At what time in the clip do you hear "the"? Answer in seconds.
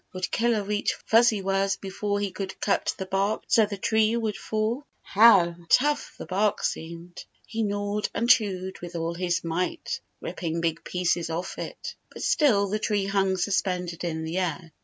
2.97-3.05, 3.67-3.77, 6.17-6.25, 12.67-12.79, 14.23-14.39